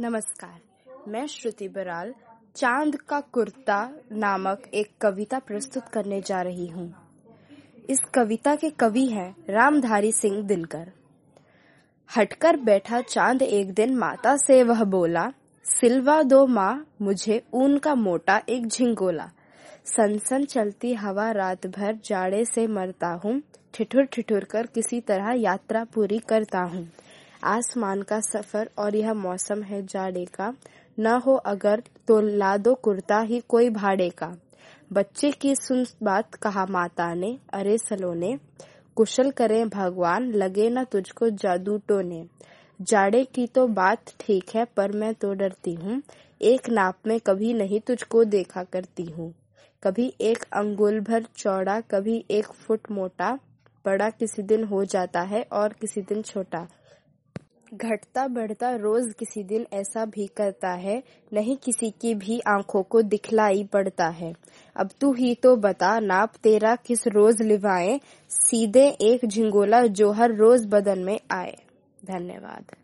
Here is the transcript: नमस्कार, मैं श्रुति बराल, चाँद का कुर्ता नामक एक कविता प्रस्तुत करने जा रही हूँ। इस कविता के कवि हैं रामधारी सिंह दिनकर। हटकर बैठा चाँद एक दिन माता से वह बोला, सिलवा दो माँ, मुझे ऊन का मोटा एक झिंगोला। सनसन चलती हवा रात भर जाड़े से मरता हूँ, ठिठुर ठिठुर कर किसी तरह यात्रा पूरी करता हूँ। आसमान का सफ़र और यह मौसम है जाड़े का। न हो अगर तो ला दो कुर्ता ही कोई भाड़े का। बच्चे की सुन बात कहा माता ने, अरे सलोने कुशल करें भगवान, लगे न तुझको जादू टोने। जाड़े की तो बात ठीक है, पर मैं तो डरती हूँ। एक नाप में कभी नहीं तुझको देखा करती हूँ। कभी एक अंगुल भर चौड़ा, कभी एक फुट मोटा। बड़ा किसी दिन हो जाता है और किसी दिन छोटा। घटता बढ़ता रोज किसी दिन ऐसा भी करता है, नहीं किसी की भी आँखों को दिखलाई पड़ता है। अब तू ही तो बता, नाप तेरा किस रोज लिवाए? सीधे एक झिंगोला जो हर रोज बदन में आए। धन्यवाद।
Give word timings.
नमस्कार, 0.00 0.60
मैं 1.08 1.26
श्रुति 1.26 1.68
बराल, 1.68 2.12
चाँद 2.56 2.96
का 2.96 3.18
कुर्ता 3.20 3.78
नामक 4.12 4.62
एक 4.74 4.90
कविता 5.00 5.38
प्रस्तुत 5.38 5.88
करने 5.88 6.20
जा 6.20 6.42
रही 6.42 6.66
हूँ। 6.66 6.94
इस 7.88 8.00
कविता 8.14 8.54
के 8.56 8.70
कवि 8.70 9.04
हैं 9.06 9.30
रामधारी 9.50 10.12
सिंह 10.12 10.42
दिनकर। 10.42 10.92
हटकर 12.10 12.56
बैठा 12.56 13.00
चाँद 13.00 13.42
एक 13.42 13.72
दिन 13.74 13.96
माता 13.96 14.36
से 14.36 14.62
वह 14.62 14.84
बोला, 14.84 15.32
सिलवा 15.64 16.22
दो 16.22 16.46
माँ, 16.46 16.86
मुझे 17.02 17.42
ऊन 17.54 17.78
का 17.78 17.94
मोटा 17.94 18.40
एक 18.48 18.66
झिंगोला। 18.66 19.30
सनसन 19.84 20.44
चलती 20.44 20.94
हवा 20.94 21.30
रात 21.30 21.66
भर 21.66 21.98
जाड़े 22.04 22.44
से 22.44 22.66
मरता 22.66 23.12
हूँ, 23.24 23.42
ठिठुर 23.74 24.04
ठिठुर 24.04 24.44
कर 24.44 24.66
किसी 24.66 25.00
तरह 25.00 25.32
यात्रा 25.32 25.84
पूरी 25.84 26.18
करता 26.18 26.60
हूँ। 26.60 26.88
आसमान 27.42 28.02
का 28.02 28.20
सफ़र 28.20 28.70
और 28.78 28.96
यह 28.96 29.14
मौसम 29.14 29.62
है 29.62 29.82
जाड़े 29.86 30.24
का। 30.24 30.52
न 30.98 31.20
हो 31.26 31.34
अगर 31.34 31.82
तो 32.08 32.20
ला 32.20 32.56
दो 32.56 32.74
कुर्ता 32.74 33.20
ही 33.20 33.40
कोई 33.40 33.70
भाड़े 33.70 34.08
का। 34.10 34.36
बच्चे 34.92 35.30
की 35.30 35.54
सुन 35.54 35.84
बात 36.02 36.34
कहा 36.34 36.66
माता 36.66 37.12
ने, 37.14 37.38
अरे 37.52 37.78
सलोने 37.78 38.38
कुशल 38.96 39.30
करें 39.30 39.68
भगवान, 39.68 40.30
लगे 40.32 40.68
न 40.70 40.84
तुझको 40.84 41.28
जादू 41.30 41.76
टोने। 41.78 42.24
जाड़े 42.80 43.24
की 43.24 43.46
तो 43.46 43.66
बात 43.66 44.12
ठीक 44.20 44.54
है, 44.54 44.64
पर 44.64 44.92
मैं 44.92 45.14
तो 45.14 45.32
डरती 45.34 45.74
हूँ। 45.74 46.02
एक 46.40 46.68
नाप 46.70 47.06
में 47.06 47.18
कभी 47.20 47.52
नहीं 47.52 47.80
तुझको 47.80 48.24
देखा 48.24 48.62
करती 48.62 49.04
हूँ। 49.04 49.32
कभी 49.82 50.12
एक 50.20 50.44
अंगुल 50.52 51.00
भर 51.00 51.26
चौड़ा, 51.36 51.80
कभी 51.80 52.24
एक 52.30 52.46
फुट 52.46 52.90
मोटा। 52.90 53.38
बड़ा 53.84 54.08
किसी 54.10 54.42
दिन 54.42 54.64
हो 54.64 54.84
जाता 54.84 55.20
है 55.20 55.42
और 55.52 55.72
किसी 55.72 56.00
दिन 56.00 56.22
छोटा। 56.22 56.66
घटता 57.74 58.28
बढ़ता 58.28 58.70
रोज 58.70 59.14
किसी 59.18 59.42
दिन 59.44 59.66
ऐसा 59.72 60.04
भी 60.04 60.26
करता 60.26 60.68
है, 60.68 61.02
नहीं 61.32 61.56
किसी 61.56 61.90
की 61.90 62.14
भी 62.14 62.40
आँखों 62.40 62.82
को 62.82 63.02
दिखलाई 63.02 63.64
पड़ता 63.64 64.08
है। 64.08 64.32
अब 64.76 64.90
तू 65.00 65.12
ही 65.12 65.34
तो 65.34 65.56
बता, 65.56 66.00
नाप 66.00 66.32
तेरा 66.42 66.76
किस 66.76 67.06
रोज 67.06 67.42
लिवाए? 67.42 68.00
सीधे 68.30 68.88
एक 68.88 69.26
झिंगोला 69.26 69.86
जो 69.86 70.12
हर 70.12 70.34
रोज 70.34 70.66
बदन 70.66 70.98
में 70.98 71.20
आए। 71.32 71.56
धन्यवाद। 72.04 72.76